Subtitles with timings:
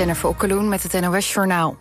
[0.00, 1.78] Jennifer Okkeloen met het NOS Journaal.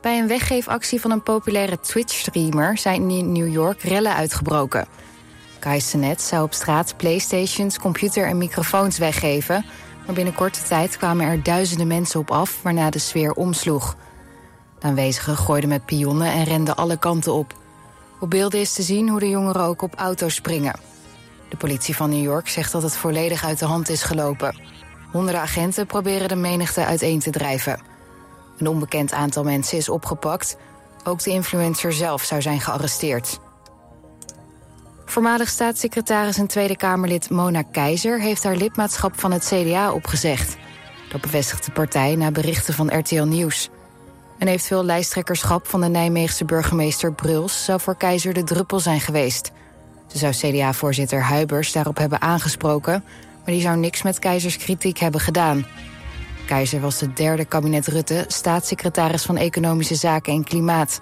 [0.00, 2.78] Bij een weggeefactie van een populaire Twitch-streamer...
[2.78, 4.86] zijn in New York rellen uitgebroken.
[5.58, 9.64] Kai Senet zou op straat playstations, computer en microfoons weggeven...
[10.06, 12.62] maar binnen korte tijd kwamen er duizenden mensen op af...
[12.62, 13.96] waarna de sfeer omsloeg.
[14.78, 17.54] De aanwezigen gooiden met pionnen en renden alle kanten op.
[18.20, 20.80] Op beelden is te zien hoe de jongeren ook op auto's springen.
[21.48, 24.73] De politie van New York zegt dat het volledig uit de hand is gelopen...
[25.14, 27.80] Honderden agenten proberen de menigte uiteen te drijven.
[28.58, 30.56] Een onbekend aantal mensen is opgepakt.
[31.04, 33.40] Ook de influencer zelf zou zijn gearresteerd.
[35.04, 38.20] Voormalig staatssecretaris en Tweede Kamerlid Mona Keizer...
[38.20, 40.56] heeft haar lidmaatschap van het CDA opgezegd.
[41.08, 43.70] Dat bevestigt de partij na berichten van RTL Nieuws.
[44.38, 47.64] Een eventueel lijsttrekkerschap van de Nijmeegse burgemeester Bruls...
[47.64, 49.50] zou voor Keizer de druppel zijn geweest.
[50.06, 53.04] Ze zou CDA-voorzitter Huibers daarop hebben aangesproken
[53.44, 55.66] maar die zou niks met Keizers kritiek hebben gedaan.
[56.46, 61.00] Keizer was de derde kabinet Rutte staatssecretaris van Economische Zaken en Klimaat.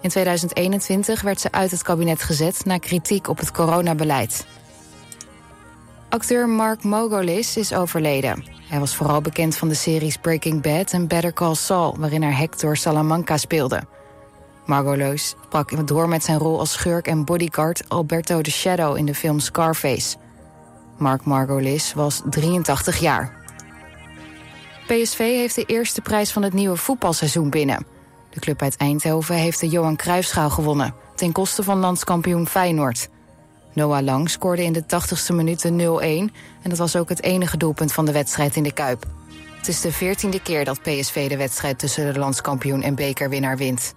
[0.00, 4.46] In 2021 werd ze uit het kabinet gezet na kritiek op het coronabeleid.
[6.08, 8.44] Acteur Mark Mogolis is overleden.
[8.68, 11.96] Hij was vooral bekend van de series Breaking Bad en Better Call Saul...
[11.98, 13.82] waarin hij Hector Salamanca speelde.
[14.66, 19.14] Margolis sprak door met zijn rol als schurk en bodyguard Alberto the Shadow in de
[19.14, 20.16] film Scarface...
[20.98, 23.42] Mark Margolis was 83 jaar.
[24.86, 27.86] PSV heeft de eerste prijs van het nieuwe voetbalseizoen binnen.
[28.30, 30.94] De club uit Eindhoven heeft de Johan Cruijffschaal gewonnen...
[31.14, 33.08] ten koste van landskampioen Feyenoord.
[33.72, 35.70] Noah Lang scoorde in de 80ste minuut 0-1...
[35.72, 36.30] en
[36.62, 39.04] dat was ook het enige doelpunt van de wedstrijd in de Kuip.
[39.56, 43.94] Het is de veertiende keer dat PSV de wedstrijd tussen de landskampioen en bekerwinnaar wint.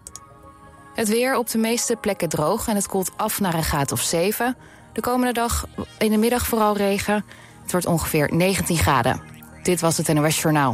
[0.96, 4.02] Het weer op de meeste plekken droog en het koelt af naar een graad of
[4.02, 4.56] 7...
[4.98, 5.68] De komende dag
[5.98, 7.26] in de middag vooral regen.
[7.62, 9.22] Het wordt ongeveer 19 graden.
[9.64, 10.74] Dit was het NOS Journaal.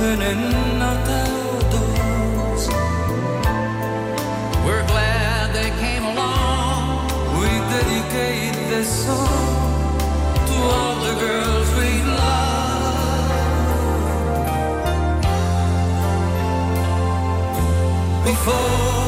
[0.00, 2.68] happening, not outdoors.
[4.64, 7.06] We're glad they came along.
[7.40, 9.78] We dedicate this song
[10.48, 13.30] to all the girls we love.
[18.24, 18.99] Before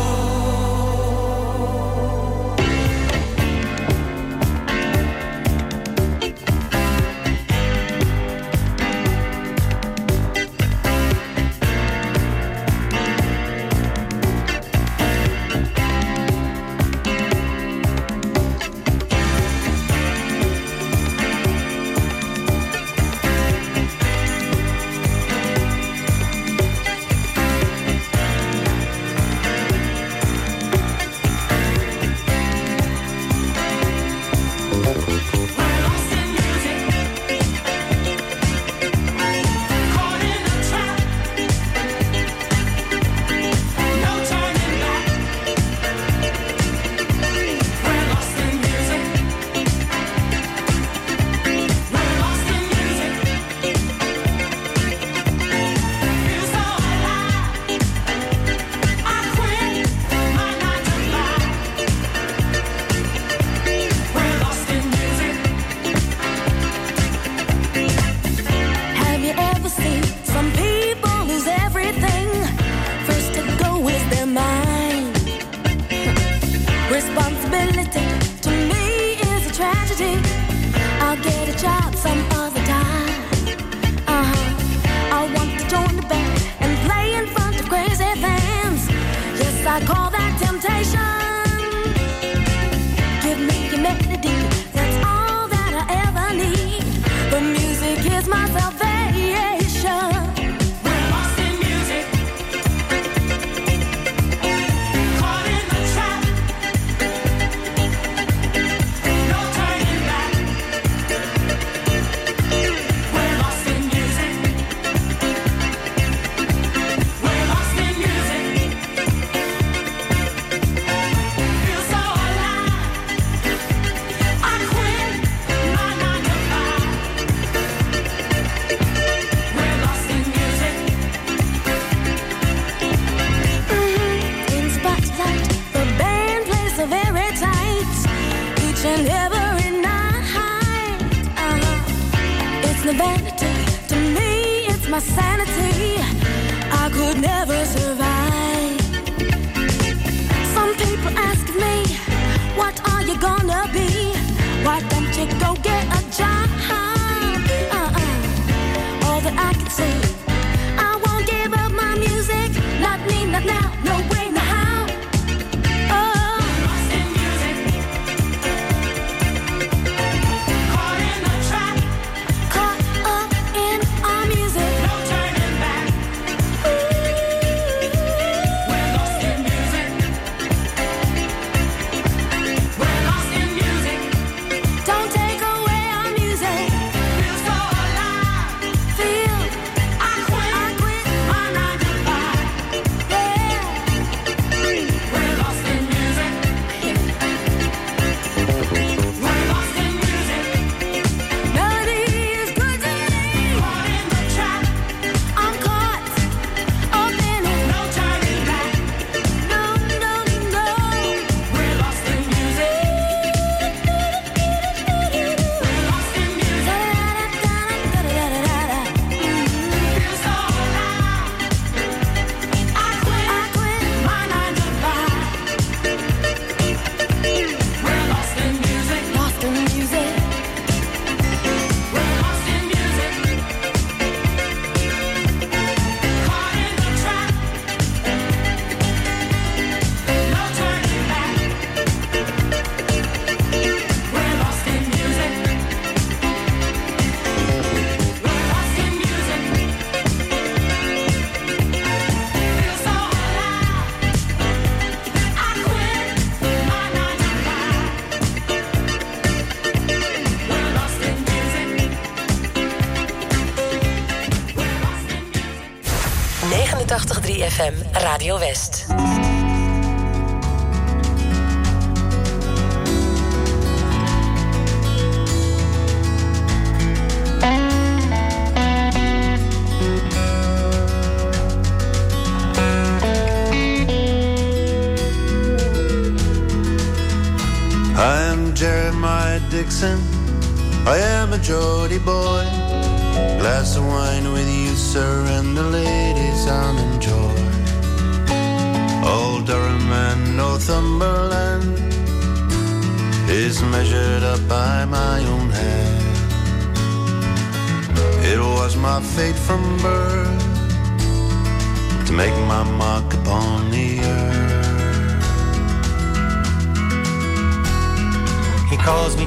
[268.42, 268.71] nubes.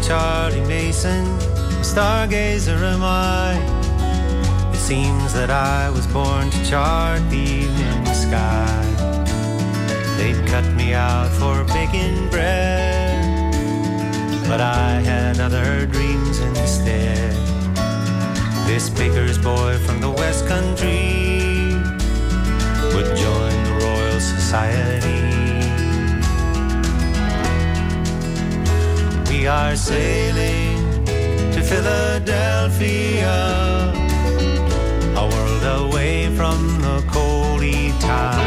[0.06, 1.26] Charlie Mason,
[1.82, 3.58] stargazer am I.
[4.72, 8.86] It seems that I was born to chart the evening sky.
[10.18, 13.52] They'd cut me out for baking bread,
[14.48, 17.34] but I had other dreams instead.
[18.68, 21.15] This baker's boy from the West Country
[29.66, 31.04] are sailing
[31.52, 33.36] to Philadelphia,
[35.18, 38.45] a world away from the coaly Tyne.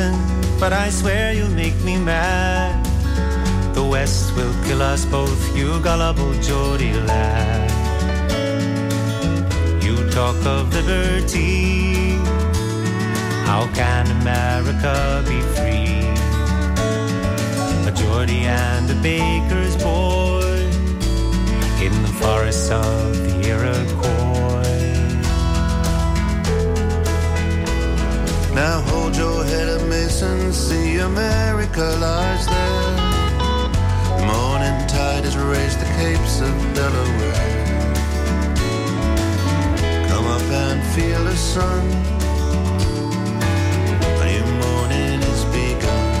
[0.00, 2.84] Dixon, but I swear you'll make me mad.
[3.74, 7.70] The West will kill us both, you gullible Geordie lad.
[9.82, 12.16] You talk of liberty,
[13.48, 16.08] how can America be free?
[17.88, 20.68] A Geordie and a baker's boy
[21.84, 24.09] in the forests of the Iroquois.
[28.66, 30.52] Now hold your head up, Mason.
[30.52, 32.96] See America lies there.
[34.18, 37.56] The morning tide has raised the capes of Delaware.
[40.10, 41.84] Come up and feel the sun.
[44.20, 46.12] A new morning is begun.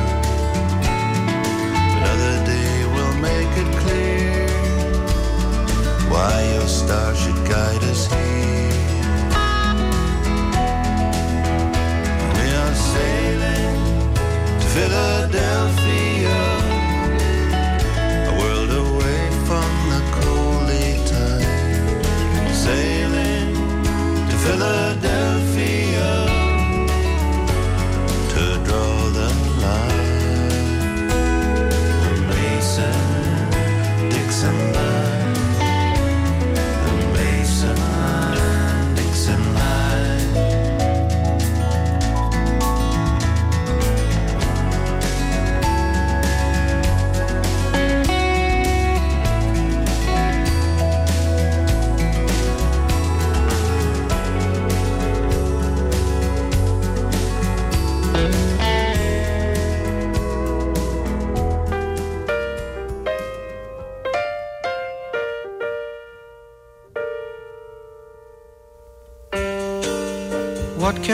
[1.98, 4.48] Another day will make it clear
[6.08, 8.49] why your star should guide us here.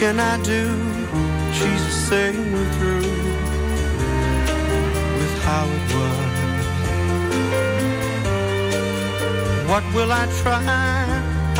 [0.00, 0.64] Can I do?
[1.52, 3.12] She's a sailor through
[5.18, 6.36] with how it was.
[9.70, 10.64] What will I try?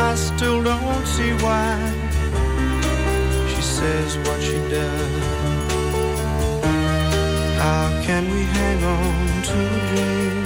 [0.09, 1.77] I still don't see why.
[3.51, 5.23] She says what she does.
[7.61, 10.45] How can we hang on to a dream?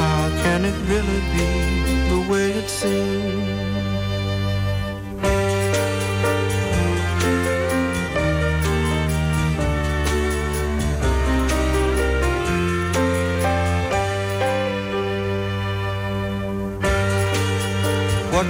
[0.00, 1.48] How can it really be
[2.12, 3.69] the way it seems?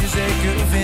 [0.00, 0.83] You say zeker.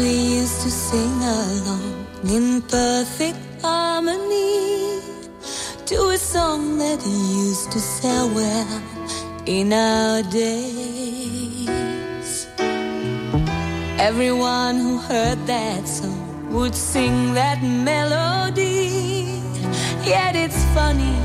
[0.00, 5.00] we used to sing along in perfect harmony
[5.84, 8.82] to a song that used to sell well
[9.46, 11.68] in our days.
[14.08, 19.42] Everyone who heard that song would sing that melody.
[20.14, 21.16] Yet it's funny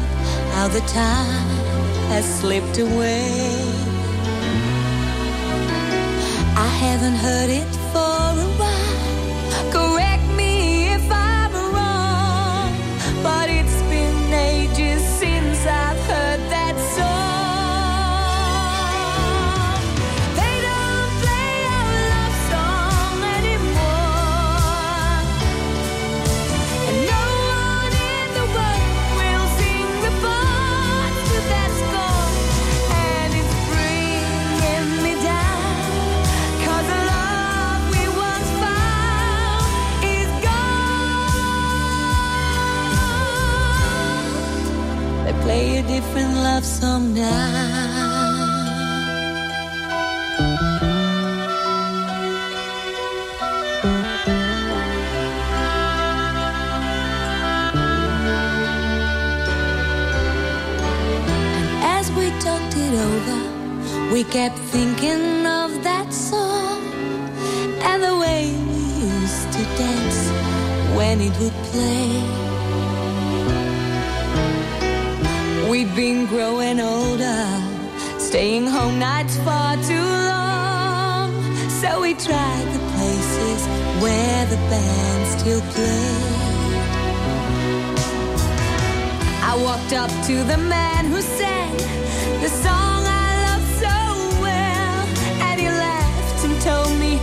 [0.53, 1.49] how the time
[2.11, 3.55] has slipped away.
[6.67, 7.74] I haven't heard it
[45.87, 48.05] different love song now.
[62.45, 64.11] talked it over.
[64.13, 66.81] We kept thinking of that song
[67.81, 68.81] and the way we
[69.17, 70.29] used to dance
[70.95, 72.24] when it would play.
[75.85, 77.45] We've been growing older,
[78.17, 81.31] staying home nights far too long.
[81.69, 83.67] So we tried the places
[84.01, 86.33] where the band still played.
[89.43, 91.77] I walked up to the man who sang
[92.41, 93.95] the song I loved so
[94.41, 95.05] well,
[95.45, 97.19] and he laughed and told me.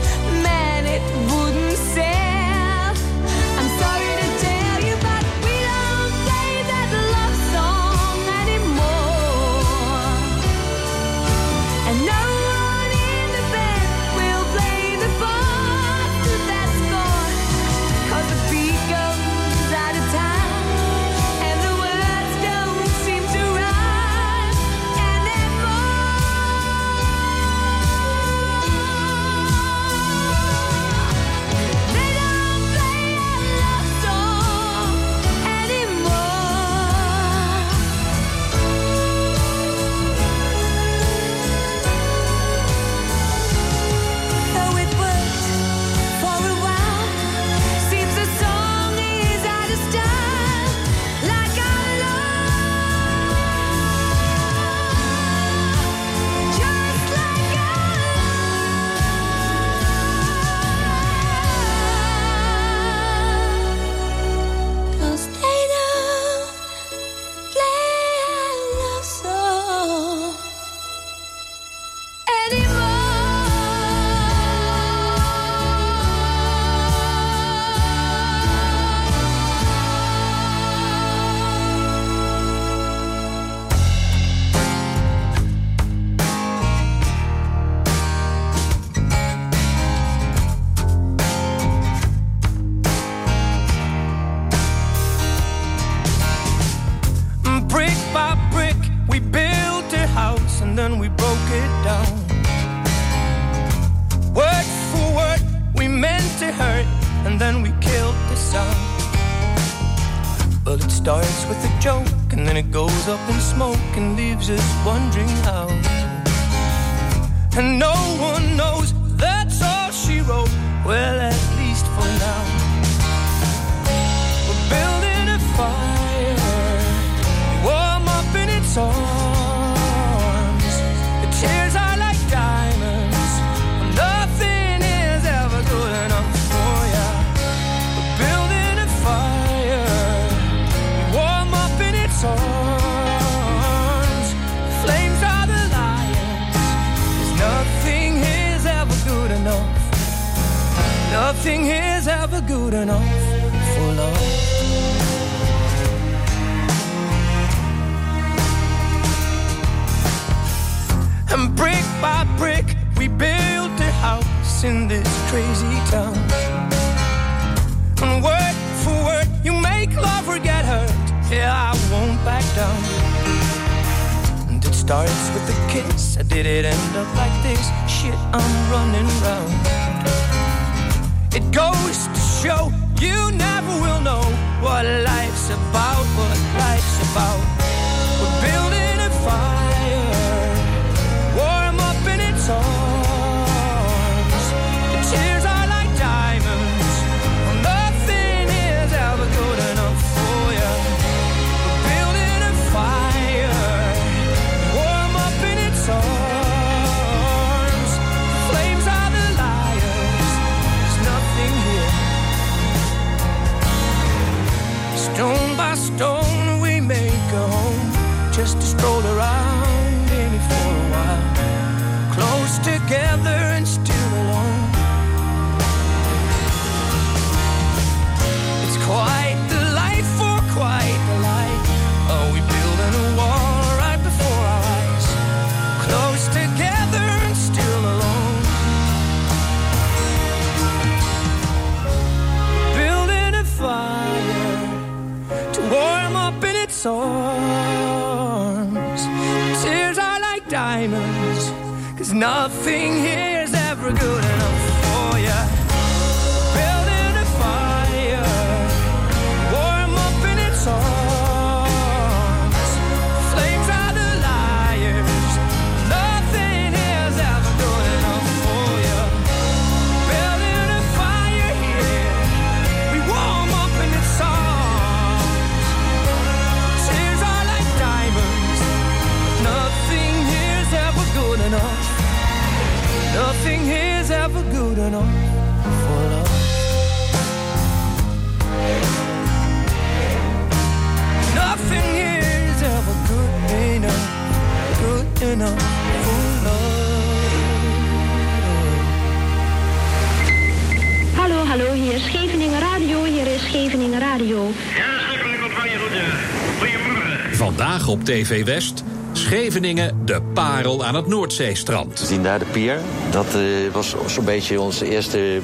[308.23, 308.83] TV West.
[309.13, 312.01] Scheveningen, de parel aan het Noordzeestrand.
[312.01, 312.79] We zien daar de pier.
[313.11, 313.41] Dat eh,
[313.73, 315.41] was zo'n beetje onze eerste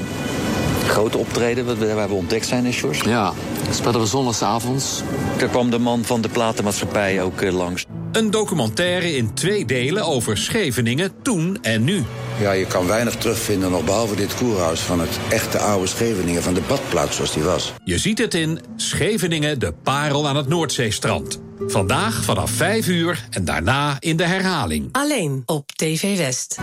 [0.86, 3.00] grote optreden wat we- waar we ontdekt zijn in Sjors.
[3.00, 3.32] Ja,
[3.70, 5.02] speelden we zondagsavonds.
[5.38, 7.84] Daar kwam de man van de platenmaatschappij ook eh, langs.
[8.12, 12.04] Een documentaire in twee delen over Scheveningen toen en nu.
[12.40, 16.54] Ja, je kan weinig terugvinden nog behalve dit koerhuis van het echte oude Scheveningen, van
[16.54, 17.72] de badplaats zoals die was.
[17.84, 21.40] Je ziet het in Scheveningen, de parel aan het Noordzeestrand.
[21.66, 24.88] Vandaag vanaf 5 uur en daarna in de herhaling.
[24.92, 26.56] Alleen op TV West.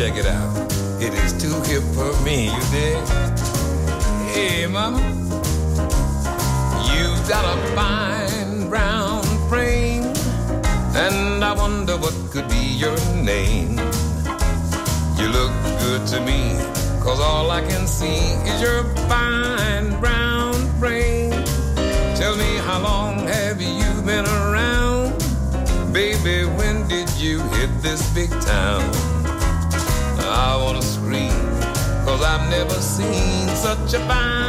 [0.00, 0.49] check it out.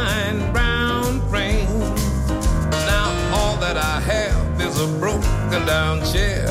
[0.02, 1.78] fine brown frame.
[2.90, 6.46] Now all that I have is a broken down chair.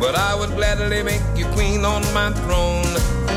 [0.00, 2.92] But I would gladly make you queen on my throne.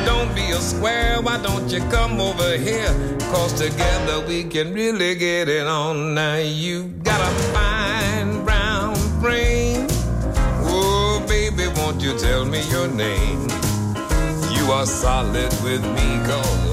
[0.06, 2.94] Don't be a square, why don't you come over here?
[3.32, 6.14] Cause together we can really get it on.
[6.14, 9.88] Now you got a fine brown frame.
[10.68, 13.42] Oh, baby, won't you tell me your name?
[14.56, 16.65] You are solid with me, cause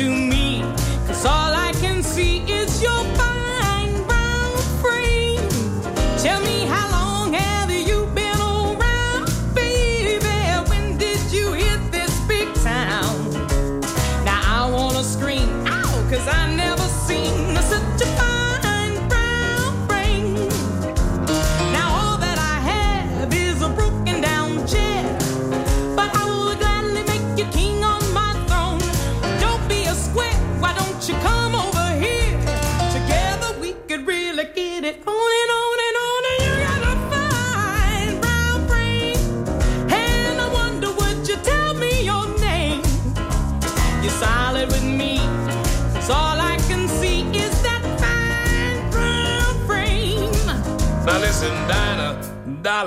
[0.00, 0.29] to me.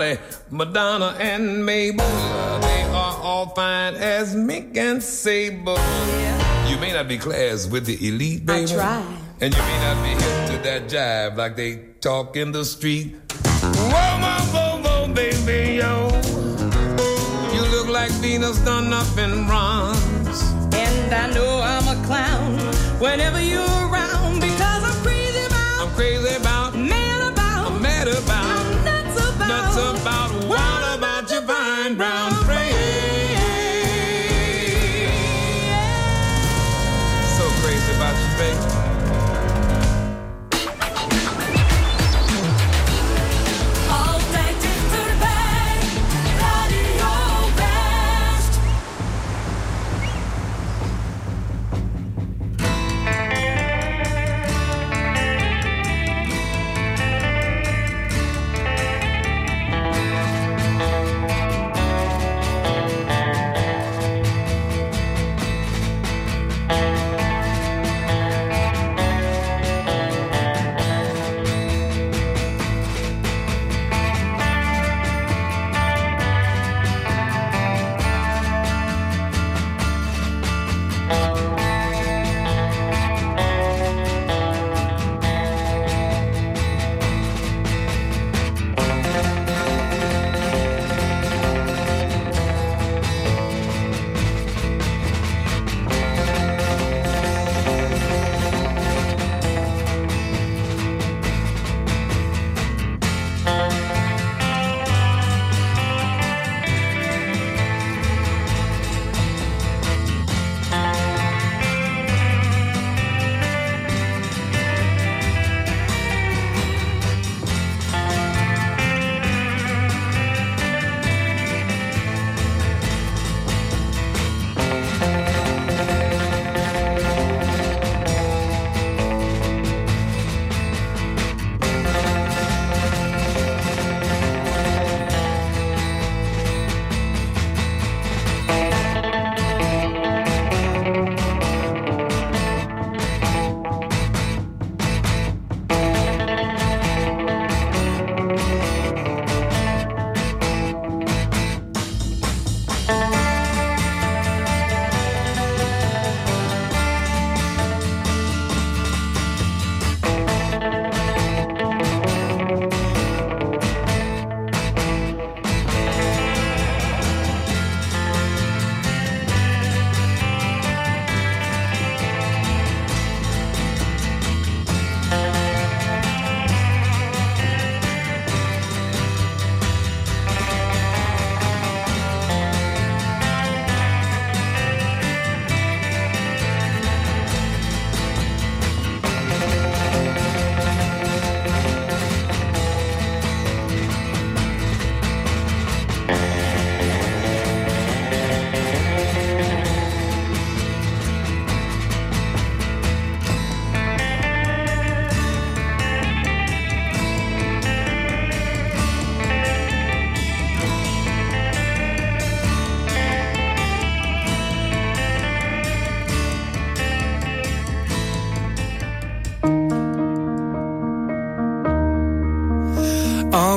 [0.03, 0.19] Dolly,
[0.51, 2.05] Madonna, and Mabel.
[2.59, 5.77] They are all fine as Mick and Sable.
[6.67, 8.71] You may not be class with the elite, baby.
[8.71, 9.17] I try.
[9.41, 13.15] And you may not be hip to that jive like they talk in the street.
[13.63, 16.09] Whoa, whoa, whoa, whoa, baby, yo.
[17.53, 18.59] You look like Venus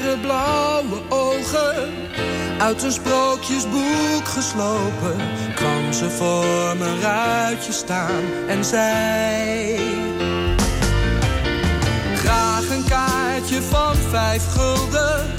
[0.00, 1.92] haren, blauwe ogen.
[2.58, 5.16] Uit een sprookjesboek geslopen.
[5.54, 9.78] Kwam ze voor mijn ruitje staan en zei...
[12.14, 15.34] Graag een kaartje van vijf gulden.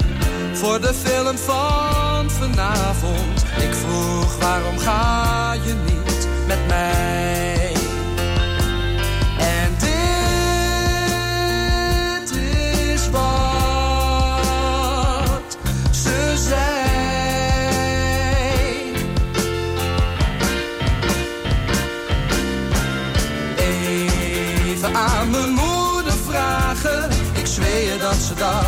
[0.52, 3.44] Voor de film van vanavond.
[3.56, 7.71] Ik vroeg waarom ga je niet met mij?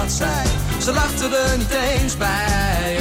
[0.04, 0.82] Dat ze dat zei.
[0.82, 2.96] Ze lachte er niet eens bij.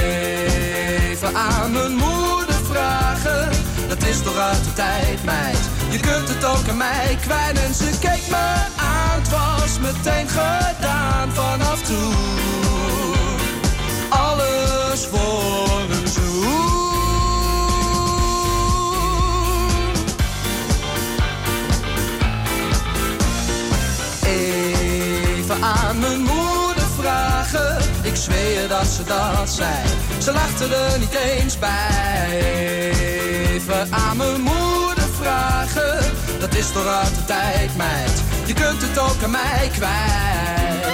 [1.10, 3.50] Even aan mijn moeder vragen.
[3.88, 5.60] Dat is toch uit de tijd, meid.
[5.90, 7.60] Je kunt het ook aan mij kwijt.
[7.60, 9.20] En ze keek me aan.
[9.20, 12.14] Het was meteen gedaan vanaf toen.
[14.10, 16.72] Alles voor een zoen.
[24.24, 26.33] Even aan mijn.
[28.34, 29.88] Je dat ze dat zei.
[30.22, 32.92] Ze lachte er niet eens bij.
[33.54, 36.12] Even aan mijn moeder vragen.
[36.40, 38.22] Dat is toch uit de tijd, meid.
[38.46, 40.93] Je kunt het ook aan mij kwijt.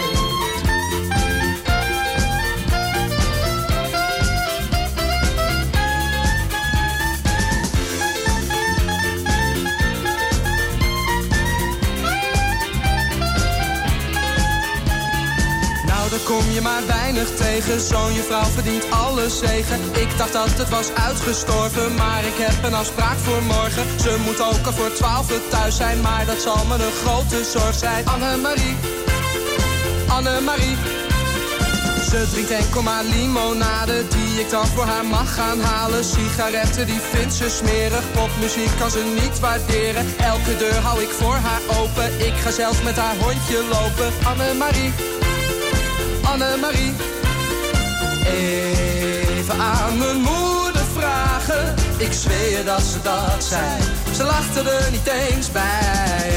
[16.29, 17.79] Kom je maar weinig tegen.
[17.81, 19.79] Zo'n je vrouw verdient alle zegen.
[20.03, 23.85] Ik dacht dat het was uitgestorven, maar ik heb een afspraak voor morgen.
[23.99, 27.75] Ze moet ook al voor twaalf thuis zijn, maar dat zal me een grote zorg
[27.75, 28.05] zijn.
[28.05, 28.75] Annemarie,
[30.07, 30.77] Annemarie.
[32.09, 36.03] Ze drinkt enkel maar limonade die ik dan voor haar mag gaan halen.
[36.03, 40.05] Sigaretten die vindt ze smerig, popmuziek kan ze niet waarderen.
[40.17, 44.09] Elke deur hou ik voor haar open, ik ga zelfs met haar hondje lopen.
[44.23, 44.93] Annemarie,
[46.29, 46.93] Annemarie.
[48.25, 53.81] Even aan mijn moeder vragen, ik zweer dat ze dat zijn.
[54.15, 56.29] Ze lachten er niet eens bij.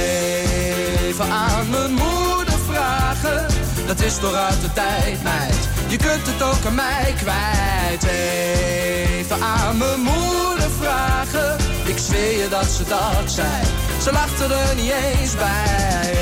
[1.07, 3.47] Even aan mijn moeder vragen,
[3.87, 5.69] dat is door uit de tijd, meid.
[5.89, 8.05] Je kunt het ook aan mij kwijt.
[8.05, 13.67] Even aan mijn moeder vragen, ik zweer je dat ze dat zijn.
[14.03, 16.13] Ze lachten er niet eens bij.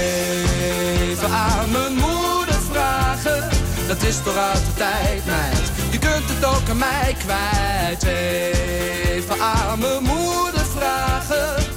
[1.00, 3.59] Even aan mijn moeder vragen
[3.90, 5.70] dat is toch uit de tijd, meid.
[5.90, 8.02] Je kunt het ook aan mij kwijt.
[8.02, 11.69] Even aan mijn moeder vragen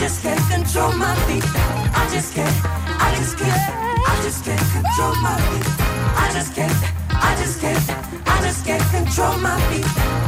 [0.00, 1.44] just can't control my feet.
[1.94, 3.52] I just can't, I just can't,
[4.08, 5.66] I just can't control my feet.
[6.16, 6.72] I just can't,
[7.10, 9.84] I just can't, I just can't control my feet.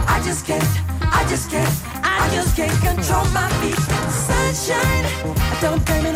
[0.06, 0.62] I just can't,
[1.00, 3.80] I just can't, I just can't control my feet.
[4.12, 5.04] Sunshine,
[5.62, 6.11] don't blame it.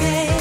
[0.00, 0.39] again.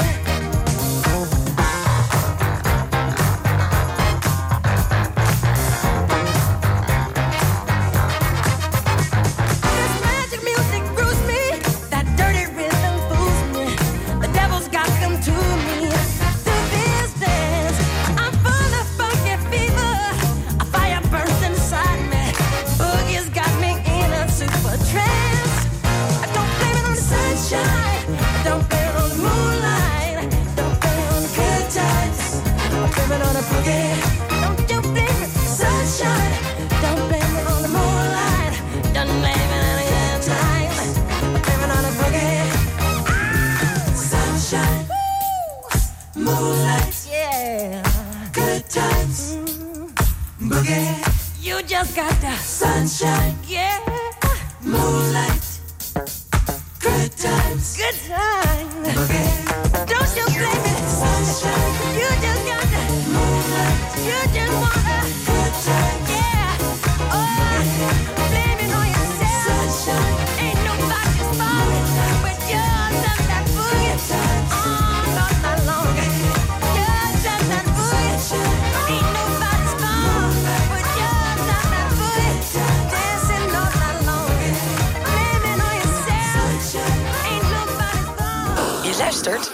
[57.50, 57.78] times.
[57.78, 59.49] Good times.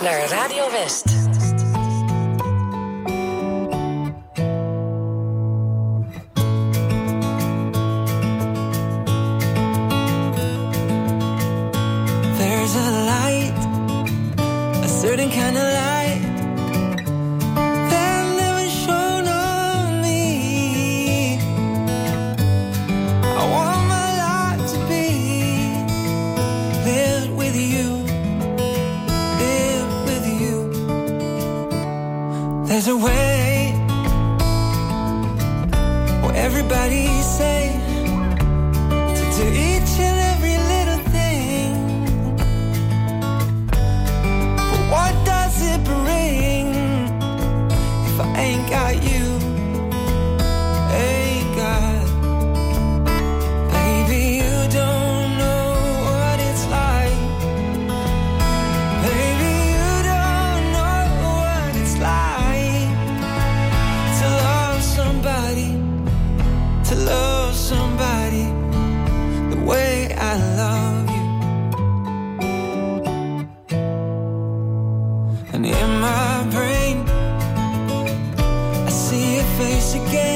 [0.01, 1.14] naar Radio West.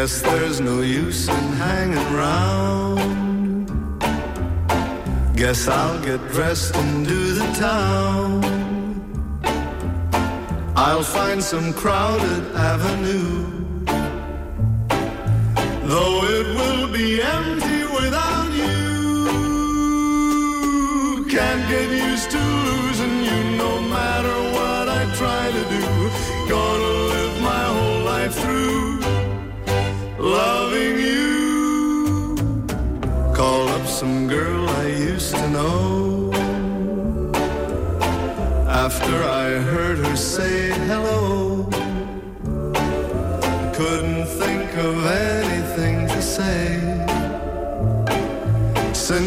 [0.00, 3.66] Guess there's no use in hanging around.
[5.36, 8.42] Guess I'll get dressed and do the town.
[10.74, 13.44] I'll find some crowded avenue.
[15.92, 19.26] Though it will be empty without you.
[21.28, 22.39] Can't get used to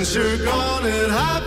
[0.03, 1.42] since you're gone, it happened.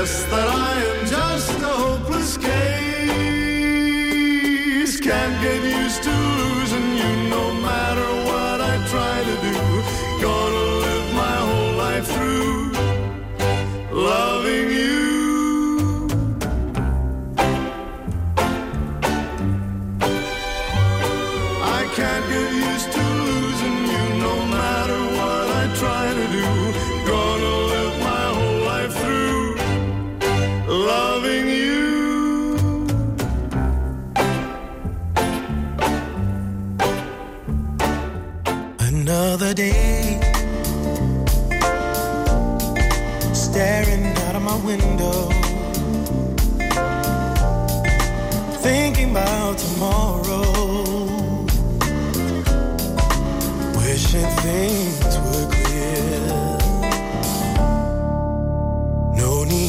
[0.00, 0.59] restará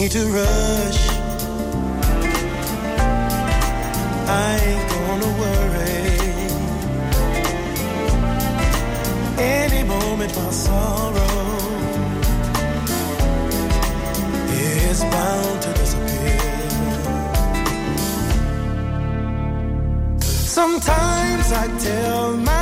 [0.02, 1.10] need to rush.
[4.46, 6.08] I ain't gonna worry.
[9.38, 11.38] Any moment my sorrow
[14.90, 16.40] is bound to disappear.
[20.58, 22.61] Sometimes I tell my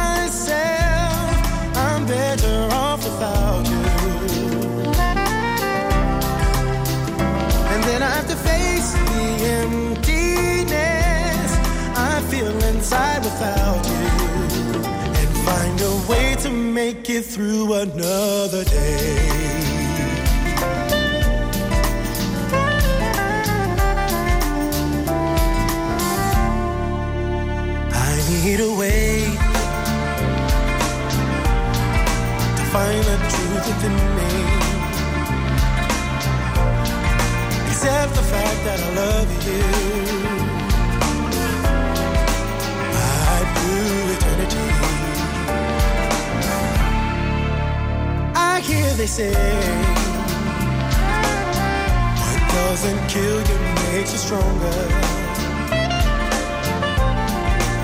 [12.92, 14.08] inside without you
[15.20, 19.30] and find a way to make it through another day.
[27.94, 28.12] I
[28.44, 29.26] need a way
[32.58, 34.32] to find the truth within me.
[37.68, 40.19] Except the fact that I love you
[49.00, 49.32] they say.
[52.20, 53.60] What doesn't kill you
[53.94, 54.80] makes you stronger.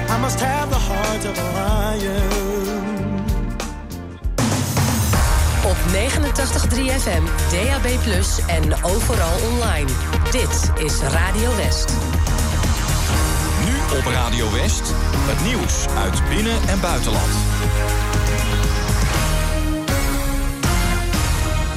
[0.10, 2.44] I must have the heart of a lion.
[5.66, 7.88] Op 89.3 FM, DAB+,
[8.48, 9.92] en overal online.
[10.32, 11.94] Dit is Radio West.
[13.66, 14.94] Nu op Radio West,
[15.30, 17.45] het nieuws uit binnen- en buitenland.